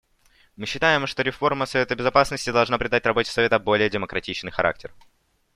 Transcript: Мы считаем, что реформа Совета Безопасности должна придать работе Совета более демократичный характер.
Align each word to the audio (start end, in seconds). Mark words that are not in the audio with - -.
Мы 0.55 0.65
считаем, 0.65 1.05
что 1.05 1.21
реформа 1.21 1.67
Совета 1.67 1.93
Безопасности 1.93 2.49
должна 2.49 2.79
придать 2.79 3.05
работе 3.05 3.29
Совета 3.29 3.59
более 3.59 3.87
демократичный 3.87 4.49
характер. 4.51 4.91